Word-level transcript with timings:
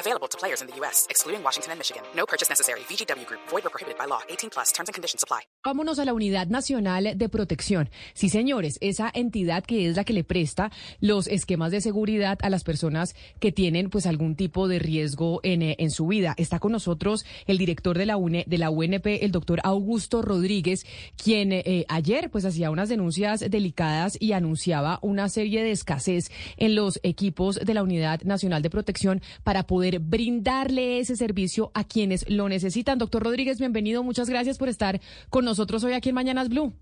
Available 0.00 0.28
to 0.28 0.38
players 0.38 0.62
in 0.62 0.68
the 0.68 0.74
U.S., 0.80 1.06
excluding 1.10 1.42
Washington 1.44 1.72
and 1.72 1.78
Michigan. 1.78 2.02
No 2.16 2.24
purchase 2.24 2.48
necessary. 2.48 2.80
VGW 2.88 3.26
Group. 3.26 3.40
Void 3.50 3.66
or 3.66 3.70
prohibited 3.70 3.98
by 3.98 4.06
law. 4.06 4.22
18 4.30 4.48
plus. 4.48 4.72
Terms 4.72 4.88
and 4.88 4.94
conditions 4.94 5.22
apply. 5.22 5.42
Vámonos 5.62 5.98
a 5.98 6.06
la 6.06 6.14
Unidad 6.14 6.46
Nacional 6.46 7.18
de 7.18 7.28
Protección. 7.28 7.90
Sí, 8.14 8.30
señores, 8.30 8.78
esa 8.80 9.10
entidad 9.12 9.62
que 9.62 9.90
es 9.90 9.96
la 9.96 10.04
que 10.04 10.14
le 10.14 10.24
presta 10.24 10.70
los 11.00 11.26
esquemas 11.26 11.70
de 11.70 11.82
seguridad 11.82 12.38
a 12.40 12.48
las 12.48 12.64
personas 12.64 13.14
que 13.40 13.52
tienen 13.52 13.90
pues 13.90 14.06
algún 14.06 14.36
tipo 14.36 14.68
de 14.68 14.78
riesgo 14.78 15.40
en, 15.42 15.60
eh, 15.60 15.76
en 15.78 15.90
su 15.90 16.06
vida. 16.06 16.34
Está 16.38 16.60
con 16.60 16.72
nosotros 16.72 17.26
el 17.46 17.58
director 17.58 17.98
de 17.98 18.06
la, 18.06 18.16
UNE, 18.16 18.44
de 18.46 18.56
la 18.56 18.70
UNP, 18.70 19.22
el 19.22 19.32
doctor 19.32 19.60
Augusto 19.64 20.22
Rodríguez, 20.22 20.86
quien 21.22 21.52
eh, 21.52 21.84
ayer 21.88 22.30
pues 22.30 22.46
hacía 22.46 22.70
unas 22.70 22.88
denuncias 22.88 23.40
delicadas 23.40 24.16
y 24.18 24.32
anunciaba 24.32 24.98
una 25.02 25.28
serie 25.28 25.62
de 25.62 25.72
escasez 25.72 26.30
en 26.56 26.74
los 26.74 27.00
equipos 27.02 27.56
de 27.56 27.74
la 27.74 27.82
Unidad 27.82 28.22
Nacional 28.22 28.62
de 28.62 28.70
Protección 28.70 29.20
para 29.44 29.66
poder 29.66 29.89
brindarle 29.98 31.00
ese 31.00 31.16
servicio 31.16 31.70
a 31.74 31.84
quienes 31.84 32.28
lo 32.28 32.48
necesitan. 32.48 32.98
Doctor 32.98 33.22
Rodríguez, 33.22 33.58
bienvenido. 33.58 34.02
Muchas 34.02 34.28
gracias 34.30 34.58
por 34.58 34.68
estar 34.68 35.00
con 35.28 35.44
nosotros 35.44 35.82
hoy 35.84 35.92
aquí 35.92 36.10
en 36.10 36.14
Mañanas 36.14 36.48
Blue. 36.48 36.72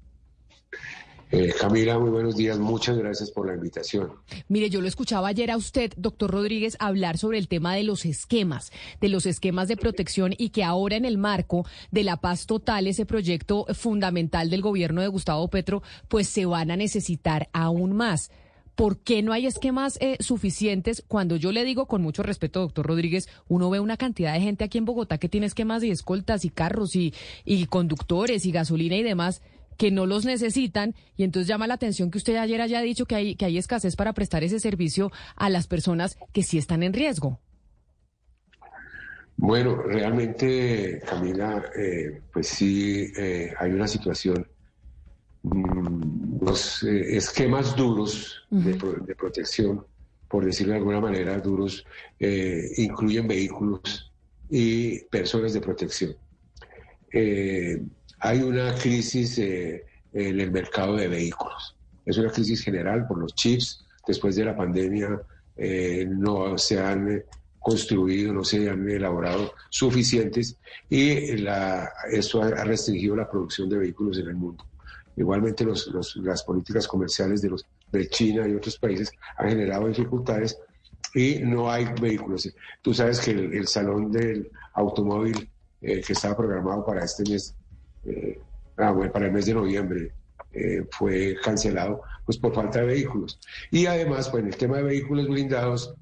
Eh, 1.30 1.52
Camila, 1.60 1.98
muy 1.98 2.08
buenos 2.08 2.36
días. 2.36 2.58
Muchas 2.58 2.96
gracias 2.96 3.30
por 3.30 3.46
la 3.46 3.54
invitación. 3.54 4.12
Mire, 4.48 4.70
yo 4.70 4.80
lo 4.80 4.88
escuchaba 4.88 5.28
ayer 5.28 5.50
a 5.50 5.58
usted, 5.58 5.92
doctor 5.96 6.30
Rodríguez, 6.30 6.76
hablar 6.80 7.18
sobre 7.18 7.36
el 7.36 7.48
tema 7.48 7.74
de 7.74 7.82
los 7.82 8.06
esquemas, 8.06 8.72
de 9.00 9.10
los 9.10 9.26
esquemas 9.26 9.68
de 9.68 9.76
protección 9.76 10.34
y 10.38 10.50
que 10.50 10.64
ahora 10.64 10.96
en 10.96 11.04
el 11.04 11.18
marco 11.18 11.66
de 11.90 12.04
la 12.04 12.16
paz 12.16 12.46
total, 12.46 12.86
ese 12.86 13.04
proyecto 13.04 13.66
fundamental 13.74 14.48
del 14.48 14.62
gobierno 14.62 15.02
de 15.02 15.08
Gustavo 15.08 15.48
Petro, 15.48 15.82
pues 16.08 16.28
se 16.28 16.46
van 16.46 16.70
a 16.70 16.76
necesitar 16.76 17.50
aún 17.52 17.94
más. 17.94 18.30
¿Por 18.78 18.98
qué 18.98 19.24
no 19.24 19.32
hay 19.32 19.44
esquemas 19.44 19.98
eh, 20.00 20.18
suficientes? 20.20 21.02
Cuando 21.08 21.34
yo 21.34 21.50
le 21.50 21.64
digo 21.64 21.86
con 21.86 22.00
mucho 22.00 22.22
respeto, 22.22 22.60
doctor 22.60 22.86
Rodríguez, 22.86 23.28
uno 23.48 23.70
ve 23.70 23.80
una 23.80 23.96
cantidad 23.96 24.32
de 24.32 24.40
gente 24.40 24.62
aquí 24.62 24.78
en 24.78 24.84
Bogotá 24.84 25.18
que 25.18 25.28
tiene 25.28 25.46
esquemas 25.46 25.82
y 25.82 25.90
escoltas 25.90 26.44
y 26.44 26.50
carros 26.50 26.94
y, 26.94 27.12
conductores 27.70 28.46
y 28.46 28.52
gasolina 28.52 28.94
y 28.94 29.02
demás 29.02 29.42
que 29.78 29.90
no 29.90 30.06
los 30.06 30.24
necesitan 30.24 30.94
y 31.16 31.24
entonces 31.24 31.48
llama 31.48 31.66
la 31.66 31.74
atención 31.74 32.12
que 32.12 32.18
usted 32.18 32.36
ayer 32.36 32.60
haya 32.60 32.80
dicho 32.80 33.04
que 33.04 33.16
hay, 33.16 33.34
que 33.34 33.46
hay 33.46 33.58
escasez 33.58 33.96
para 33.96 34.12
prestar 34.12 34.44
ese 34.44 34.60
servicio 34.60 35.10
a 35.34 35.50
las 35.50 35.66
personas 35.66 36.16
que 36.32 36.44
sí 36.44 36.56
están 36.56 36.84
en 36.84 36.92
riesgo. 36.92 37.40
Bueno, 39.36 39.74
realmente, 39.74 41.02
Camila, 41.04 41.64
eh, 41.76 42.22
pues 42.32 42.46
sí 42.46 43.10
eh, 43.16 43.52
hay 43.58 43.72
una 43.72 43.88
situación 43.88 44.46
Mm, 45.42 46.07
los 46.48 46.82
eh, 46.82 47.16
esquemas 47.16 47.76
duros 47.76 48.42
de, 48.50 48.74
protección, 49.14 49.84
por 50.28 50.44
decirlo 50.44 50.72
de 50.72 50.78
alguna 50.78 51.00
manera, 51.00 51.38
duros, 51.38 51.84
eh, 52.18 52.70
incluyen 52.76 53.28
vehículos 53.28 54.12
y 54.48 55.00
personas 55.04 55.52
de 55.52 55.60
protección. 55.60 56.16
Eh, 57.12 57.82
hay 58.20 58.42
una 58.42 58.74
crisis 58.74 59.38
en 59.38 59.82
el 60.12 60.50
mercado 60.50 60.96
de 60.96 61.08
vehículos. 61.08 61.76
Es 62.04 62.16
una 62.16 62.30
crisis 62.30 62.62
general 62.62 63.06
por 63.06 63.18
los 63.18 63.34
chips. 63.34 63.84
Después 64.06 64.36
de 64.36 64.46
la 64.46 64.56
pandemia 64.56 65.20
no 66.08 66.56
se 66.56 66.80
han 66.80 67.22
construido, 67.58 68.32
no 68.32 68.44
se 68.44 68.68
han 68.70 68.88
elaborado 68.88 69.52
suficientes 69.68 70.56
y 70.88 71.36
la, 71.36 71.90
eso 72.10 72.42
ha 72.42 72.64
restringido 72.64 73.16
la 73.16 73.30
producción 73.30 73.68
de 73.68 73.78
vehículos 73.78 74.18
en 74.18 74.28
el 74.28 74.36
mundo. 74.36 74.67
Igualmente 75.18 75.66
las 75.66 76.42
políticas 76.44 76.86
comerciales 76.86 77.42
de, 77.42 77.50
los, 77.50 77.66
de 77.90 78.08
China 78.08 78.46
y 78.46 78.54
otros 78.54 78.78
países 78.78 79.10
han 79.36 79.48
generado 79.48 79.88
dificultades 79.88 80.56
y 81.12 81.40
no 81.40 81.68
hay 81.68 81.86
vehículos. 82.00 82.48
Tú 82.82 82.94
sabes 82.94 83.18
que 83.20 83.32
el, 83.32 83.66
salón 83.66 84.12
del 84.12 84.48
automóvil 84.74 85.50
eh, 85.82 86.02
que 86.06 86.12
estaba 86.12 86.36
programado 86.36 86.84
para 86.86 87.04
este 87.04 87.28
mes, 87.28 87.52
eh, 88.04 88.38
ah, 88.76 88.94
para 89.12 89.26
el 89.26 89.32
mes 89.32 89.46
de 89.46 89.54
noviembre, 89.54 90.12
eh, 90.52 90.86
fue 90.92 91.36
cancelado 91.42 92.02
pues 92.24 92.38
por 92.38 92.54
falta 92.54 92.80
de 92.80 92.86
vehículos. 92.86 93.40
Y 93.72 93.86
además, 93.86 94.28
pues 94.28 94.44
en 94.44 94.50
el 94.50 94.56
tema 94.56 94.76
de 94.76 94.84
vehículos 94.84 95.26
blindados, 95.26 95.94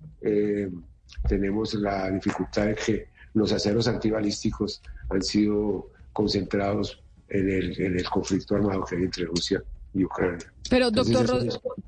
tenemos 1.29 1.73
la 1.75 2.11
dificultad 2.11 2.67
de 2.67 2.75
que 2.75 3.09
los 3.33 3.53
aceros 3.53 3.87
antibalísticos 3.87 4.83
han 5.09 5.23
sido 5.23 5.89
concentrados 6.13 7.01
en 7.29 7.51
el, 7.51 7.81
en 7.81 7.99
el 7.99 8.09
conflicto 8.09 8.57
armado 8.57 8.85
que 8.85 8.97
hay 8.97 9.03
entre 9.03 9.25
Rusia 9.25 9.63
y 9.95 10.05
Ucrania. 10.05 10.53
Pero, 10.69 10.91
doctor, 10.91 11.27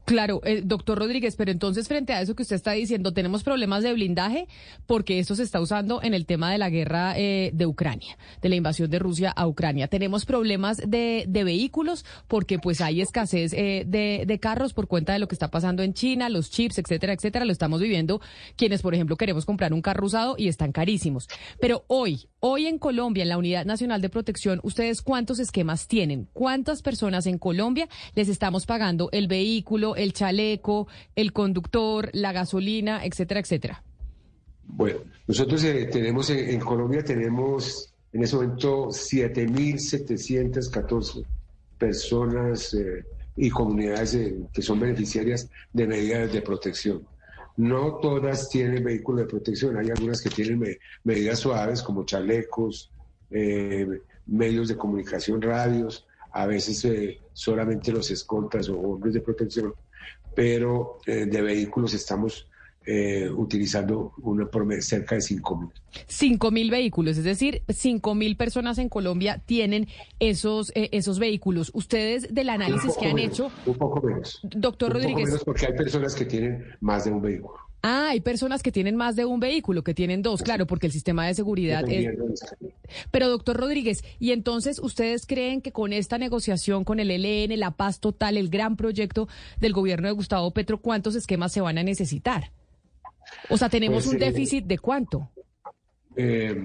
claro, 0.08 0.40
eh, 0.44 0.62
doctor 0.64 0.98
Rodríguez, 0.98 1.36
pero 1.36 1.50
entonces 1.50 1.86
frente 1.86 2.14
a 2.14 2.22
eso 2.22 2.34
que 2.34 2.42
usted 2.42 2.56
está 2.56 2.72
diciendo, 2.72 3.12
tenemos 3.12 3.44
problemas 3.44 3.82
de 3.82 3.92
blindaje 3.92 4.48
porque 4.86 5.18
esto 5.18 5.34
se 5.34 5.42
está 5.42 5.60
usando 5.60 6.02
en 6.02 6.14
el 6.14 6.24
tema 6.24 6.50
de 6.50 6.56
la 6.56 6.70
guerra 6.70 7.12
eh, 7.18 7.50
de 7.52 7.66
Ucrania, 7.66 8.16
de 8.40 8.48
la 8.48 8.56
invasión 8.56 8.90
de 8.90 8.98
Rusia 8.98 9.30
a 9.30 9.46
Ucrania. 9.46 9.86
Tenemos 9.86 10.24
problemas 10.24 10.78
de, 10.78 11.26
de 11.28 11.44
vehículos 11.44 12.06
porque 12.26 12.58
pues 12.58 12.80
hay 12.80 13.02
escasez 13.02 13.52
eh, 13.52 13.84
de, 13.86 14.24
de, 14.26 14.40
carros 14.40 14.72
por 14.72 14.88
cuenta 14.88 15.12
de 15.12 15.18
lo 15.18 15.28
que 15.28 15.34
está 15.34 15.50
pasando 15.50 15.82
en 15.82 15.92
China, 15.92 16.30
los 16.30 16.50
chips, 16.50 16.78
etcétera, 16.78 17.12
etcétera. 17.12 17.44
Lo 17.44 17.52
estamos 17.52 17.82
viviendo 17.82 18.22
quienes, 18.56 18.80
por 18.80 18.94
ejemplo, 18.94 19.16
queremos 19.16 19.44
comprar 19.44 19.74
un 19.74 19.82
carro 19.82 20.06
usado 20.06 20.36
y 20.38 20.48
están 20.48 20.72
carísimos. 20.72 21.28
Pero 21.60 21.84
hoy, 21.86 22.28
hoy 22.40 22.66
en 22.66 22.78
Colombia, 22.78 23.24
en 23.24 23.28
la 23.28 23.36
Unidad 23.36 23.66
Nacional 23.66 24.00
de 24.00 24.08
Protección, 24.08 24.60
¿ustedes 24.62 25.02
cuántos 25.02 25.38
esquemas 25.38 25.86
tienen? 25.86 26.28
¿Cuántas 26.32 26.80
personas 26.80 27.26
en 27.26 27.36
Colombia 27.36 27.88
les 28.14 28.28
estamos 28.30 28.64
pagando 28.64 29.10
el 29.12 29.28
vehículo, 29.28 29.97
el 29.98 30.12
chaleco, 30.12 30.88
el 31.14 31.32
conductor, 31.32 32.10
la 32.12 32.32
gasolina, 32.32 33.04
etcétera, 33.04 33.40
etcétera? 33.40 33.82
Bueno, 34.68 35.00
nosotros 35.26 35.64
eh, 35.64 35.88
tenemos 35.90 36.30
en, 36.30 36.60
Colombia 36.60 37.02
tenemos 37.02 37.92
en 38.12 38.22
ese 38.22 38.36
momento 38.36 38.86
7.714 38.88 41.24
personas 41.78 42.74
eh, 42.74 43.04
y 43.36 43.50
comunidades 43.50 44.14
eh, 44.14 44.36
que 44.52 44.62
son 44.62 44.78
beneficiarias 44.80 45.50
de 45.72 45.86
medidas 45.86 46.30
de 46.32 46.42
protección. 46.42 47.06
No 47.56 47.94
todas 47.96 48.50
tienen 48.50 48.84
vehículos 48.84 49.22
de 49.22 49.28
protección, 49.28 49.76
hay 49.76 49.90
algunas 49.90 50.22
que 50.22 50.30
tienen 50.30 50.78
medidas 51.02 51.40
suaves 51.40 51.82
como 51.82 52.04
chalecos, 52.04 52.92
medios 54.26 54.68
de 54.68 54.76
comunicación, 54.76 55.42
radios, 55.42 56.06
a 56.30 56.46
veces 56.46 56.86
solamente 57.32 57.90
los 57.90 58.12
escoltas 58.12 58.68
o 58.68 58.78
hombres 58.78 59.14
de 59.14 59.22
protección, 59.22 59.74
pero 60.38 61.00
eh, 61.04 61.26
de 61.26 61.42
vehículos 61.42 61.94
estamos 61.94 62.46
eh, 62.86 63.28
utilizando 63.28 64.12
una 64.22 64.46
por 64.46 64.72
cerca 64.80 65.16
de 65.16 65.20
5 65.20 65.56
mil. 65.56 65.70
5 66.06 66.50
mil 66.52 66.70
vehículos, 66.70 67.18
es 67.18 67.24
decir, 67.24 67.62
5 67.68 68.14
mil 68.14 68.36
personas 68.36 68.78
en 68.78 68.88
Colombia 68.88 69.42
tienen 69.44 69.88
esos, 70.20 70.70
esos 70.76 71.18
vehículos. 71.18 71.72
Ustedes 71.74 72.32
del 72.32 72.50
análisis 72.50 72.96
que 72.96 73.06
han 73.06 73.18
hecho... 73.18 73.50
Un 73.66 73.74
poco 73.74 74.00
menos. 74.00 74.38
Doctor 74.44 74.92
Rodríguez. 74.92 75.16
Poco 75.16 75.26
menos 75.26 75.44
porque 75.44 75.66
hay 75.66 75.72
personas 75.72 76.14
que 76.14 76.24
tienen 76.24 76.64
más 76.78 77.04
de 77.04 77.10
un 77.10 77.20
vehículo. 77.20 77.58
Ah, 77.82 78.08
hay 78.10 78.20
personas 78.20 78.62
que 78.62 78.72
tienen 78.72 78.96
más 78.96 79.14
de 79.14 79.24
un 79.24 79.38
vehículo, 79.38 79.84
que 79.84 79.94
tienen 79.94 80.20
dos, 80.20 80.42
claro, 80.42 80.66
porque 80.66 80.86
el 80.86 80.92
sistema 80.92 81.26
de 81.26 81.34
seguridad 81.34 81.88
es... 81.88 82.08
Pero 83.10 83.28
doctor 83.28 83.56
Rodríguez, 83.56 84.02
¿y 84.18 84.32
entonces 84.32 84.80
ustedes 84.80 85.26
creen 85.26 85.60
que 85.60 85.70
con 85.70 85.92
esta 85.92 86.18
negociación 86.18 86.84
con 86.84 86.98
el 86.98 87.10
ELN, 87.10 87.58
la 87.58 87.70
paz 87.70 88.00
total, 88.00 88.36
el 88.36 88.48
gran 88.48 88.76
proyecto 88.76 89.28
del 89.60 89.72
gobierno 89.72 90.08
de 90.08 90.12
Gustavo 90.12 90.50
Petro, 90.52 90.78
cuántos 90.78 91.14
esquemas 91.14 91.52
se 91.52 91.60
van 91.60 91.78
a 91.78 91.84
necesitar? 91.84 92.50
O 93.48 93.56
sea, 93.56 93.68
¿tenemos 93.68 94.04
pues, 94.04 94.16
un 94.16 94.22
eh, 94.22 94.26
déficit 94.26 94.64
de 94.64 94.78
cuánto? 94.78 95.30
Eh, 96.16 96.60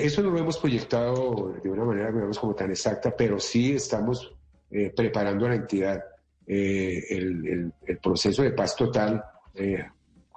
eso 0.00 0.22
no 0.22 0.30
lo 0.30 0.38
hemos 0.38 0.58
proyectado 0.58 1.54
de 1.62 1.70
una 1.70 1.84
manera, 1.84 2.10
digamos, 2.10 2.38
como 2.38 2.54
tan 2.54 2.70
exacta, 2.70 3.14
pero 3.16 3.38
sí 3.38 3.72
estamos 3.72 4.34
eh, 4.70 4.92
preparando 4.94 5.46
a 5.46 5.50
la 5.50 5.54
entidad 5.54 6.02
el, 6.46 7.72
proceso 8.02 8.42
de 8.42 8.50
paz 8.50 8.74
total 8.74 9.22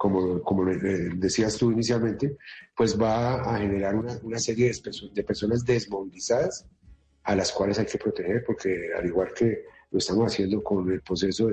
como, 0.04 0.42
como 0.42 0.66
decías 0.66 1.56
tú 1.56 1.72
inicialmente, 1.72 2.36
pues 2.76 3.00
va 3.00 3.36
a 3.36 3.58
generar 3.58 3.94
una, 3.94 4.38
serie 4.38 4.70
de, 5.14 5.24
personas 5.24 5.64
desmovilizadas 5.64 6.66
a 7.22 7.34
las 7.34 7.50
cuales 7.50 7.78
hay 7.78 7.86
que 7.86 7.96
proteger, 7.96 8.44
porque 8.44 8.90
al 8.94 9.06
igual 9.06 9.32
que 9.32 9.64
lo 9.90 9.98
estamos 9.98 10.30
haciendo 10.30 10.62
con 10.62 10.92
el 10.92 11.00
proceso 11.00 11.48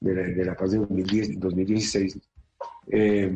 de, 0.00 0.44
la, 0.44 0.54
paz 0.54 0.72
de 0.72 0.80
2016, 0.80 2.18
eh, 2.88 3.32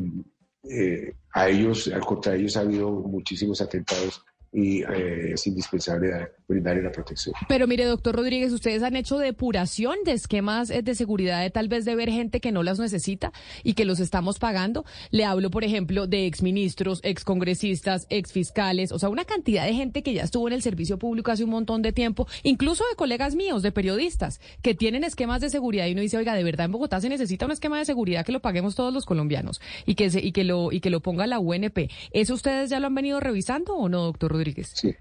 eh, 0.64 1.14
a 1.32 1.48
ellos, 1.48 1.90
contra 2.06 2.34
ellos 2.34 2.54
ha 2.58 2.60
habido 2.60 2.90
muchísimos 2.90 3.62
atentados 3.62 4.22
y 4.52 4.82
eh, 4.82 5.32
es 5.34 5.46
indispensable 5.46 6.32
brindarle 6.48 6.82
la 6.82 6.90
protección. 6.90 7.34
Pero 7.48 7.66
mire, 7.66 7.84
doctor 7.84 8.16
Rodríguez, 8.16 8.52
ustedes 8.52 8.82
han 8.82 8.96
hecho 8.96 9.18
depuración 9.18 9.96
de 10.04 10.12
esquemas 10.12 10.70
eh, 10.70 10.82
de 10.82 10.94
seguridad 10.94 11.42
de 11.42 11.50
tal 11.50 11.68
vez 11.68 11.84
de 11.84 11.94
ver 11.94 12.10
gente 12.10 12.40
que 12.40 12.50
no 12.50 12.62
las 12.62 12.78
necesita 12.78 13.32
y 13.62 13.74
que 13.74 13.84
los 13.84 14.00
estamos 14.00 14.38
pagando. 14.38 14.86
Le 15.10 15.24
hablo, 15.24 15.50
por 15.50 15.64
ejemplo, 15.64 16.06
de 16.06 16.26
exministros, 16.26 17.00
excongresistas, 17.02 18.06
exfiscales, 18.08 18.92
o 18.92 18.98
sea, 18.98 19.10
una 19.10 19.26
cantidad 19.26 19.66
de 19.66 19.74
gente 19.74 20.02
que 20.02 20.14
ya 20.14 20.22
estuvo 20.22 20.48
en 20.48 20.54
el 20.54 20.62
servicio 20.62 20.98
público 20.98 21.30
hace 21.30 21.44
un 21.44 21.50
montón 21.50 21.82
de 21.82 21.92
tiempo, 21.92 22.26
incluso 22.42 22.84
de 22.88 22.96
colegas 22.96 23.34
míos, 23.34 23.62
de 23.62 23.72
periodistas, 23.72 24.40
que 24.62 24.74
tienen 24.74 25.04
esquemas 25.04 25.42
de 25.42 25.50
seguridad 25.50 25.86
y 25.86 25.92
uno 25.92 26.00
dice, 26.00 26.16
oiga, 26.16 26.34
de 26.34 26.44
verdad 26.44 26.64
en 26.64 26.72
Bogotá 26.72 27.00
se 27.00 27.10
necesita 27.10 27.44
un 27.44 27.52
esquema 27.52 27.78
de 27.78 27.84
seguridad 27.84 28.24
que 28.24 28.32
lo 28.32 28.40
paguemos 28.40 28.74
todos 28.74 28.94
los 28.94 29.04
colombianos 29.04 29.60
y 29.84 29.94
que 29.94 30.08
se, 30.08 30.20
y 30.20 30.32
que 30.32 30.44
lo 30.44 30.72
y 30.72 30.80
que 30.80 30.90
lo 30.90 31.00
ponga 31.00 31.26
la 31.26 31.38
UNP. 31.38 31.90
¿Eso 32.12 32.34
ustedes 32.34 32.70
ya 32.70 32.80
lo 32.80 32.86
han 32.86 32.94
venido 32.94 33.20
revisando 33.20 33.74
o 33.74 33.88
no, 33.88 34.04
doctor 34.04 34.32
Rodríguez? 34.32 34.37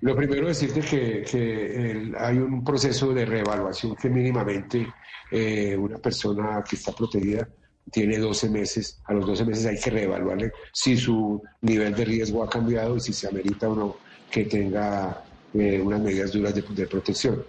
Lo 0.01 0.15
primero 0.15 0.47
decirte 0.47 0.81
que, 0.81 2.13
hay 2.17 2.37
un 2.37 2.63
proceso 2.63 3.13
de 3.13 3.25
reevaluación 3.25 3.95
que 3.95 4.09
mínimamente 4.09 4.87
eh, 5.31 5.75
una 5.77 5.97
persona 5.97 6.63
que 6.67 6.75
está 6.75 6.91
protegida 6.91 7.47
tiene 7.91 8.17
12 8.17 8.49
meses, 8.49 8.99
a 9.05 9.13
los 9.13 9.25
12 9.25 9.45
meses 9.45 9.65
hay 9.65 9.79
que 9.79 9.89
reevaluarle 9.89 10.51
si 10.73 10.97
su 10.97 11.41
nivel 11.61 11.95
de 11.95 12.05
riesgo 12.05 12.43
ha 12.43 12.49
cambiado 12.49 12.97
y 12.97 12.99
si 12.99 13.13
se 13.13 13.27
amerita 13.27 13.69
o 13.69 13.75
no 13.75 13.97
que 14.29 14.43
tenga 14.45 15.23
eh, 15.53 15.81
unas 15.81 16.01
medidas 16.01 16.31
duras 16.31 16.53
de, 16.53 16.87
protección. 16.87 17.43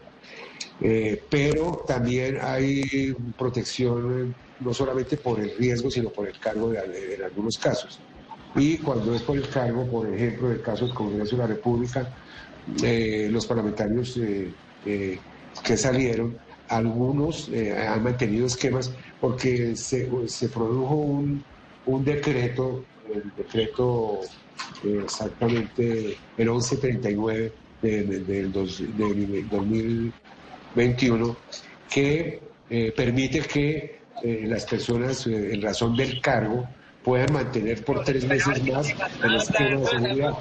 Eh, 0.80 1.20
pero 1.28 1.84
también 1.86 2.38
hay 2.40 3.12
protección 3.36 4.34
no 4.60 4.74
solamente 4.74 5.16
por 5.16 5.40
el 5.40 5.56
riesgo, 5.56 5.90
sino 5.90 6.10
por 6.10 6.28
el 6.28 6.38
cargo 6.38 6.70
de, 6.70 7.14
en 7.14 7.22
algunos 7.22 7.58
casos. 7.58 7.98
Y 8.54 8.78
cuando 8.78 9.14
es 9.14 9.22
por 9.22 9.36
el 9.36 9.48
cargo, 9.48 9.86
por 9.86 10.12
ejemplo, 10.12 10.48
en 10.48 10.54
el 10.54 10.62
caso 10.62 10.86
del 10.86 10.94
Congreso 10.94 11.36
de 11.36 11.42
la 11.42 11.48
República, 11.48 12.08
eh, 12.82 13.28
los 13.30 13.46
parlamentarios 13.46 14.16
eh, 14.18 14.52
eh, 14.84 15.18
que 15.64 15.76
salieron, 15.76 16.36
algunos 16.68 17.50
han 17.88 18.02
mantenido 18.02 18.46
esquemas 18.46 18.92
porque 19.20 19.74
se, 19.74 20.08
produjo 20.52 20.94
un, 20.94 21.42
decreto, 22.04 22.84
el 23.12 23.32
decreto 23.36 24.20
exactamente 24.84 26.16
el 26.36 26.50
1139 26.50 27.52
del 27.80 28.52
2021, 28.52 31.36
que 31.88 32.42
permite 32.94 33.40
que 33.40 33.98
las 34.44 34.66
personas, 34.66 35.26
en 35.26 35.62
razón 35.62 35.96
del 35.96 36.20
cargo, 36.20 36.68
puedan 37.08 37.32
mantener 37.32 37.82
por 37.86 38.04
tres 38.04 38.26
meses 38.26 38.62
más 38.70 38.94
el 39.24 39.34
esquema 39.36 39.80
de 39.80 39.86
seguridad, 39.86 40.34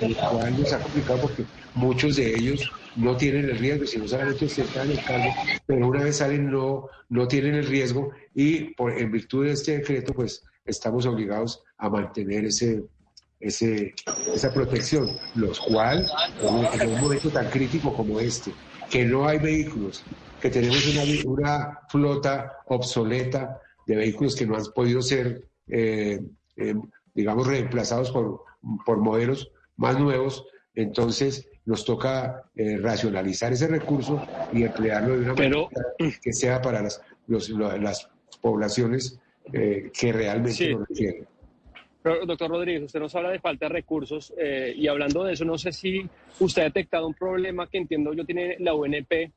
el 0.00 0.14
cual 0.14 0.60
nos 0.60 0.72
ha 0.72 0.78
complicado 0.78 1.20
porque 1.22 1.44
muchos 1.74 2.14
de 2.14 2.32
ellos 2.36 2.70
no 2.94 3.16
tienen 3.16 3.46
el 3.46 3.58
riesgo, 3.58 3.86
si 3.88 3.98
no 3.98 4.06
solamente 4.06 4.44
están 4.44 4.88
en 4.88 4.98
el 4.98 5.04
cargo, 5.04 5.34
pero 5.66 5.88
una 5.88 6.04
vez 6.04 6.18
salen 6.18 6.48
no, 6.48 6.86
no 7.08 7.26
tienen 7.26 7.56
el 7.56 7.66
riesgo. 7.66 8.12
Y 8.36 8.72
por, 8.74 8.96
en 8.96 9.10
virtud 9.10 9.46
de 9.46 9.52
este 9.54 9.78
decreto 9.78 10.14
pues 10.14 10.44
estamos 10.64 11.06
obligados 11.06 11.64
a 11.76 11.90
mantener 11.90 12.44
ese, 12.44 12.84
ese, 13.40 13.92
esa 14.32 14.54
protección, 14.54 15.10
los 15.34 15.58
cual 15.58 16.06
en 16.40 16.88
un 16.88 17.00
momento 17.00 17.30
tan 17.30 17.50
crítico 17.50 17.92
como 17.92 18.20
este, 18.20 18.52
que 18.88 19.04
no 19.04 19.26
hay 19.26 19.40
vehículos, 19.40 20.04
que 20.40 20.50
tenemos 20.50 20.86
una, 20.86 21.02
una 21.24 21.78
flota 21.88 22.58
obsoleta 22.68 23.60
de 23.88 23.96
vehículos 23.96 24.36
que 24.36 24.46
no 24.46 24.54
han 24.54 24.66
podido 24.72 25.02
ser 25.02 25.50
eh, 25.74 26.20
eh, 26.58 26.74
digamos, 27.14 27.46
reemplazados 27.46 28.10
por, 28.10 28.44
por 28.84 28.98
modelos 28.98 29.50
más 29.76 29.98
nuevos, 29.98 30.46
entonces 30.74 31.48
nos 31.64 31.86
toca 31.86 32.44
eh, 32.54 32.76
racionalizar 32.76 33.54
ese 33.54 33.68
recurso 33.68 34.22
y 34.52 34.64
emplearlo 34.64 35.14
de 35.14 35.20
una 35.20 35.34
manera 35.34 35.68
que 36.22 36.32
sea 36.34 36.60
para 36.60 36.82
las, 36.82 37.00
las 37.26 38.10
poblaciones 38.42 39.18
que 39.50 40.12
realmente 40.12 40.70
lo 40.70 40.84
requieren. 40.84 41.26
Pero, 42.02 42.26
doctor 42.26 42.50
Rodríguez, 42.50 42.82
usted 42.82 43.00
nos 43.00 43.14
habla 43.14 43.30
de 43.30 43.38
falta 43.38 43.66
de 43.66 43.70
recursos 43.70 44.32
y 44.76 44.88
hablando 44.88 45.24
de 45.24 45.32
eso, 45.32 45.44
no 45.44 45.56
sé 45.56 45.72
si 45.72 46.06
usted 46.38 46.62
ha 46.62 46.64
detectado 46.66 47.06
un 47.06 47.14
problema 47.14 47.68
que 47.68 47.78
entiendo 47.78 48.12
yo 48.12 48.24
tiene 48.24 48.56
la 48.58 48.74
UNP 48.74 49.32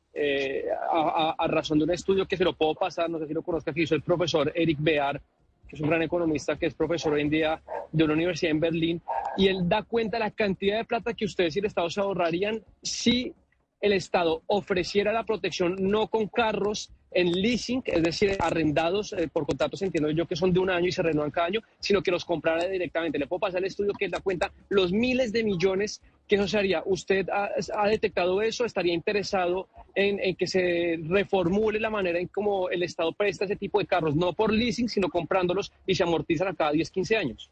a, 0.92 1.36
a, 1.38 1.48
razón 1.48 1.78
de 1.78 1.86
un 1.86 1.92
estudio 1.92 2.28
que 2.28 2.38
se 2.38 2.44
lo 2.44 2.54
puedo 2.54 2.74
pasar, 2.76 3.10
no 3.10 3.20
sé 3.20 3.28
si 3.28 3.34
lo 3.34 3.42
conozca, 3.42 3.72
que 3.72 3.84
hizo 3.84 3.96
el 3.96 4.02
profesor 4.02 4.52
Eric 4.54 4.78
Bear 4.82 5.22
que 5.68 5.76
es 5.76 5.82
un 5.82 5.90
gran 5.90 6.02
economista 6.02 6.58
que 6.58 6.68
es 6.68 6.74
profesor 6.74 7.14
hoy 7.14 7.22
en 7.22 7.30
día 7.30 7.62
de 7.92 8.04
una 8.04 8.14
universidad 8.14 8.52
en 8.52 8.60
Berlín, 8.60 9.02
y 9.38 9.48
él 9.48 9.68
da 9.68 9.84
cuenta 9.84 10.20
la 10.20 10.32
cantidad 10.32 10.78
de 10.78 10.86
plata 10.86 11.14
que 11.14 11.26
ustedes 11.26 11.56
y 11.56 11.60
el 11.60 11.66
Estado 11.66 11.90
se 11.90 12.02
ahorrarían 12.02 12.62
si 12.82 13.34
el 13.82 13.94
Estado 13.94 14.42
ofreciera 14.48 15.12
la 15.12 15.26
protección 15.26 15.76
no 15.80 16.08
con 16.08 16.28
carros 16.28 16.92
en 17.12 17.32
leasing, 17.32 17.82
es 17.86 18.04
decir, 18.04 18.36
arrendados 18.40 19.14
eh, 19.14 19.30
por 19.32 19.46
contratos, 19.46 19.82
entiendo 19.82 20.10
yo 20.12 20.28
que 20.28 20.36
son 20.36 20.52
de 20.52 20.60
un 20.60 20.70
año 20.70 20.88
y 20.88 20.92
se 20.92 21.02
renuevan 21.02 21.32
cada 21.32 21.48
año, 21.48 21.62
sino 21.80 22.02
que 22.02 22.12
los 22.12 22.26
comprara 22.26 22.68
directamente. 22.68 23.18
Le 23.18 23.26
puedo 23.26 23.40
pasar 23.40 23.60
el 23.60 23.68
estudio 23.68 23.94
que 23.98 24.10
da 24.10 24.20
cuenta 24.20 24.52
los 24.70 24.92
miles 24.92 25.32
de 25.32 25.44
millones 25.44 26.02
que 26.28 26.36
eso 26.36 26.48
se 26.48 26.58
haría. 26.58 26.84
¿Usted 26.86 27.28
ha, 27.30 27.88
detectado 27.88 28.42
eso? 28.42 28.66
¿Estaría 28.66 28.94
interesado 28.94 29.70
en, 29.96 30.36
que 30.36 30.48
se 30.48 31.00
reformule 31.08 31.80
la 31.80 31.90
manera 31.90 32.20
en 32.20 32.28
cómo 32.28 32.70
el 32.70 32.84
Estado 32.84 33.12
presta 33.14 33.46
ese 33.46 33.56
tipo 33.56 33.80
de 33.80 33.86
carros, 33.86 34.16
no 34.16 34.34
por 34.34 34.52
leasing, 34.52 34.90
sino 34.90 35.10
comprándolos 35.10 35.72
y 35.88 35.96
se 35.96 36.04
amortizan 36.04 36.50
a 36.50 36.54
cada 36.54 36.72
10, 36.72 36.92
15 36.92 37.18
años? 37.18 37.50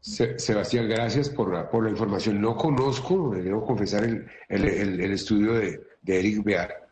Sebastián, 0.00 0.88
gracias 0.88 1.28
por 1.28 1.52
la, 1.52 1.68
por 1.68 1.84
la 1.84 1.90
información. 1.90 2.40
No 2.40 2.56
conozco, 2.56 3.34
debo 3.34 3.64
confesar, 3.64 4.04
el, 4.04 4.28
el, 4.48 5.12
estudio 5.12 5.54
de, 5.54 5.80
de 6.02 6.18
Eric 6.18 6.44
Bear 6.44 6.88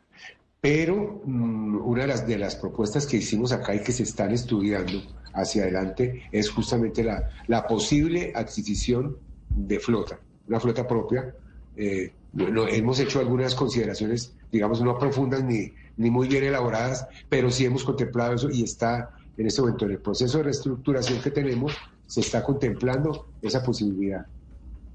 pero 0.66 1.22
mm, 1.24 1.76
una 1.86 2.02
de 2.02 2.08
las, 2.08 2.26
de 2.26 2.38
las 2.38 2.56
propuestas 2.56 3.06
que 3.06 3.18
hicimos 3.18 3.52
acá 3.52 3.72
y 3.72 3.84
que 3.84 3.92
se 3.92 4.02
están 4.02 4.32
estudiando 4.32 5.00
hacia 5.32 5.62
adelante 5.62 6.24
es 6.32 6.50
justamente 6.50 7.04
la, 7.04 7.30
la 7.46 7.68
posible 7.68 8.32
adquisición 8.34 9.16
de 9.48 9.78
flota, 9.78 10.18
una 10.48 10.58
flota 10.58 10.84
propia. 10.88 11.32
Eh, 11.76 12.12
hemos 12.36 12.98
hecho 13.00 13.20
algunas 13.20 13.54
consideraciones, 13.54 14.34
digamos, 14.50 14.80
no 14.82 14.98
profundas 14.98 15.44
ni, 15.44 15.72
ni 15.96 16.10
muy 16.10 16.28
bien 16.28 16.44
elaboradas, 16.44 17.06
pero 17.28 17.50
sí 17.50 17.64
hemos 17.64 17.84
contemplado 17.84 18.34
eso 18.34 18.50
y 18.50 18.62
está 18.62 19.10
en 19.36 19.46
este 19.46 19.60
momento 19.60 19.84
en 19.84 19.92
el 19.92 19.98
proceso 19.98 20.38
de 20.38 20.44
reestructuración 20.44 21.20
que 21.20 21.30
tenemos, 21.30 21.72
se 22.06 22.20
está 22.20 22.42
contemplando 22.42 23.26
esa 23.42 23.62
posibilidad. 23.62 24.26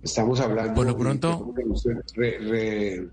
Estamos 0.01 0.39
hablando 0.39 0.73
Por 0.73 0.87
lo 0.87 0.97
pronto... 0.97 1.53
de, 2.15 3.07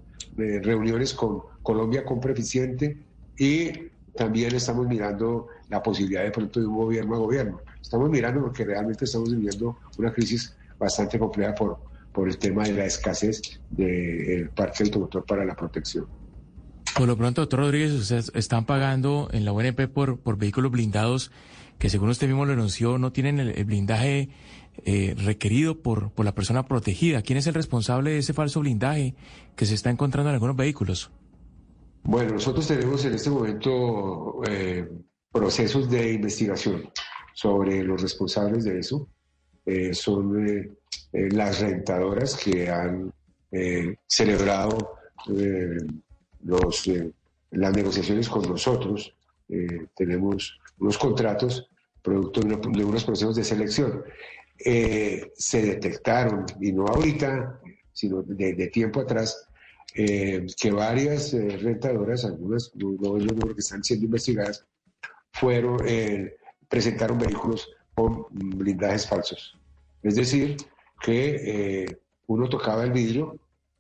reuniones 0.62 1.14
con 1.14 1.40
Colombia 1.62 2.04
Compra 2.04 2.32
Eficiente 2.32 2.96
y 3.36 3.70
también 4.16 4.54
estamos 4.54 4.86
mirando 4.86 5.48
la 5.68 5.82
posibilidad 5.82 6.22
de 6.22 6.30
pronto 6.30 6.60
de 6.60 6.66
un 6.66 6.76
gobierno 6.76 7.14
a 7.16 7.18
gobierno. 7.18 7.60
Estamos 7.80 8.08
mirando 8.08 8.40
porque 8.40 8.64
realmente 8.64 9.04
estamos 9.04 9.30
viviendo 9.30 9.76
una 9.98 10.12
crisis 10.12 10.56
bastante 10.78 11.18
compleja 11.18 11.54
por, 11.54 11.78
por 12.18 12.28
el 12.28 12.36
tema 12.36 12.64
de 12.64 12.72
la 12.72 12.84
escasez 12.84 13.60
del 13.70 14.50
parque 14.50 14.82
automotor 14.82 15.24
para 15.24 15.44
la 15.44 15.54
protección. 15.54 16.08
Por 16.96 17.06
lo 17.06 17.16
pronto, 17.16 17.42
doctor 17.42 17.60
Rodríguez, 17.60 17.92
ustedes 17.92 18.32
están 18.34 18.66
pagando 18.66 19.28
en 19.30 19.44
la 19.44 19.52
UNP 19.52 19.86
por, 19.86 20.18
por 20.18 20.36
vehículos 20.36 20.72
blindados 20.72 21.30
que 21.78 21.88
según 21.88 22.08
usted 22.08 22.26
mismo 22.26 22.44
lo 22.44 22.54
anunció 22.54 22.98
no 22.98 23.12
tienen 23.12 23.38
el, 23.38 23.64
blindaje 23.64 24.30
eh, 24.84 25.14
requerido 25.16 25.80
por, 25.80 26.10
por 26.10 26.24
la 26.24 26.34
persona 26.34 26.66
protegida. 26.66 27.22
¿Quién 27.22 27.36
es 27.36 27.46
el 27.46 27.54
responsable 27.54 28.10
de 28.10 28.18
ese 28.18 28.32
falso 28.32 28.58
blindaje 28.58 29.14
que 29.54 29.64
se 29.64 29.74
está 29.74 29.88
encontrando 29.90 30.30
en 30.30 30.34
algunos 30.34 30.56
vehículos? 30.56 31.12
Bueno, 32.02 32.32
nosotros 32.32 32.66
tenemos 32.66 33.04
en 33.04 33.14
este 33.14 33.30
momento 33.30 34.40
eh, 34.44 34.90
procesos 35.30 35.88
de 35.88 36.14
investigación 36.14 36.90
sobre 37.32 37.84
los 37.84 38.02
responsables 38.02 38.64
de 38.64 38.80
eso. 38.80 39.08
Eh, 39.68 39.94
son 39.94 40.48
eh, 40.48 40.70
las 41.30 41.60
rentadoras 41.60 42.36
que 42.36 42.68
han 42.70 43.12
celebrado 44.06 44.98
los, 46.44 46.90
las 47.50 47.74
negociaciones 47.74 48.28
con 48.28 48.42
nosotros. 48.42 49.14
tenemos 49.96 50.58
unos 50.78 50.98
contratos 50.98 51.70
producto 52.02 52.40
de, 52.42 52.84
unos 52.84 53.04
procesos 53.04 53.36
de 53.36 53.44
selección. 53.44 54.04
se 54.56 55.62
detectaron, 55.62 56.44
y 56.60 56.72
no 56.72 56.86
ahorita, 56.86 57.58
sino 57.92 58.22
de, 58.22 58.52
de 58.52 58.66
tiempo 58.68 59.00
atrás, 59.00 59.48
eh, 59.94 60.46
que 60.60 60.70
varias 60.70 61.32
eh, 61.34 61.58
rentadoras, 61.60 62.24
algunas 62.24 62.70
no, 62.76 62.92
no, 63.18 63.54
que 63.54 63.60
están 63.60 63.82
siendo 63.82 64.04
investigadas, 64.04 64.64
fueron, 65.32 65.80
eh, 65.86 66.36
presentaron 66.68 67.18
vehículos 67.18 67.68
con 67.98 68.26
blindajes 68.30 69.08
falsos. 69.08 69.58
Es 70.04 70.14
decir, 70.14 70.56
que 71.02 71.98
uno 72.28 72.48
tocaba 72.48 72.84
el 72.84 72.92
vidrio 72.92 73.36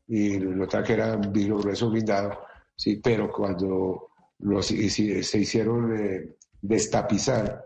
y 0.08 0.38
notaba 0.38 0.82
que 0.82 0.94
era 0.94 1.14
un 1.14 1.32
vidrio 1.32 1.58
grueso 1.58 1.88
blindado, 1.88 2.36
sí, 2.74 2.96
pero 2.96 3.30
cuando 3.30 4.08
se 4.60 5.38
hicieron 5.38 6.34
destapizar, 6.60 7.64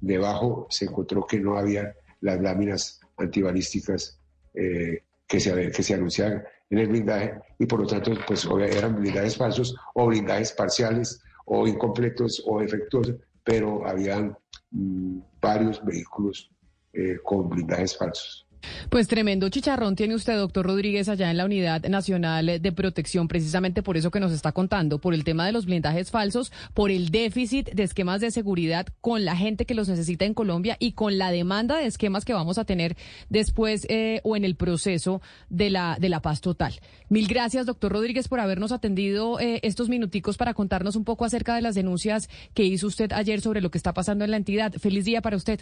debajo 0.00 0.68
se 0.70 0.84
encontró 0.84 1.26
que 1.26 1.40
no 1.40 1.58
había 1.58 1.96
las 2.20 2.40
láminas 2.40 3.00
antibalísticas 3.16 4.20
que 4.52 5.40
se, 5.40 5.72
que 5.72 5.82
se 5.82 5.94
anunciaban 5.94 6.44
en 6.70 6.78
el 6.78 6.86
blindaje 6.86 7.34
y 7.58 7.66
por 7.66 7.80
lo 7.80 7.86
tanto 7.88 8.12
pues 8.24 8.46
eran 8.70 9.00
blindajes 9.00 9.36
falsos 9.36 9.74
o 9.94 10.06
blindajes 10.06 10.52
parciales 10.52 11.20
o 11.46 11.66
incompletos 11.66 12.40
o 12.46 12.60
defectuosos, 12.60 13.16
pero 13.42 13.84
habían 13.84 14.36
varios 14.70 15.84
vehículos 15.84 16.50
eh, 16.92 17.18
con 17.22 17.48
blindajes 17.48 17.96
falsos. 17.96 18.46
Pues 18.88 19.08
tremendo 19.08 19.48
chicharrón 19.48 19.96
tiene 19.96 20.14
usted, 20.14 20.36
doctor 20.36 20.66
Rodríguez, 20.66 21.08
allá 21.08 21.30
en 21.30 21.36
la 21.36 21.44
Unidad 21.44 21.84
Nacional 21.88 22.60
de 22.60 22.72
Protección, 22.72 23.28
precisamente 23.28 23.82
por 23.82 23.96
eso 23.96 24.10
que 24.10 24.20
nos 24.20 24.32
está 24.32 24.52
contando, 24.52 24.98
por 24.98 25.14
el 25.14 25.24
tema 25.24 25.46
de 25.46 25.52
los 25.52 25.66
blindajes 25.66 26.10
falsos, 26.10 26.52
por 26.74 26.90
el 26.90 27.10
déficit 27.10 27.70
de 27.70 27.82
esquemas 27.82 28.20
de 28.20 28.30
seguridad 28.30 28.86
con 29.00 29.24
la 29.24 29.36
gente 29.36 29.64
que 29.64 29.74
los 29.74 29.88
necesita 29.88 30.24
en 30.24 30.34
Colombia 30.34 30.76
y 30.78 30.92
con 30.92 31.18
la 31.18 31.30
demanda 31.30 31.78
de 31.78 31.86
esquemas 31.86 32.24
que 32.24 32.32
vamos 32.32 32.58
a 32.58 32.64
tener 32.64 32.96
después 33.28 33.86
eh, 33.88 34.20
o 34.24 34.36
en 34.36 34.44
el 34.44 34.56
proceso 34.56 35.22
de 35.48 35.70
la, 35.70 35.96
de 36.00 36.08
la 36.08 36.20
paz 36.20 36.40
total. 36.40 36.74
Mil 37.08 37.26
gracias, 37.26 37.66
doctor 37.66 37.92
Rodríguez, 37.92 38.28
por 38.28 38.40
habernos 38.40 38.72
atendido 38.72 39.40
eh, 39.40 39.60
estos 39.62 39.88
minuticos 39.88 40.36
para 40.36 40.54
contarnos 40.54 40.96
un 40.96 41.04
poco 41.04 41.24
acerca 41.24 41.54
de 41.54 41.62
las 41.62 41.74
denuncias 41.74 42.28
que 42.54 42.64
hizo 42.64 42.86
usted 42.86 43.12
ayer 43.12 43.40
sobre 43.40 43.60
lo 43.60 43.70
que 43.70 43.78
está 43.78 43.94
pasando 43.94 44.24
en 44.24 44.30
la 44.30 44.36
entidad. 44.36 44.72
Feliz 44.74 45.04
día 45.04 45.22
para 45.22 45.36
usted. 45.36 45.60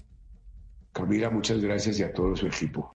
Camila, 0.92 1.30
muchas 1.30 1.61
gracias 1.61 1.99
y 1.99 2.02
a 2.02 2.12
todo 2.12 2.37
su 2.37 2.47
equipo. 2.47 2.98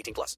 18 0.00 0.14
plus. 0.14 0.36